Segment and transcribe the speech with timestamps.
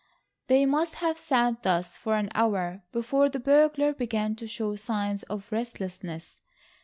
[0.47, 5.21] They must have sat thus for an hour, before the burglar began to show signs
[5.21, 6.41] of restlessness.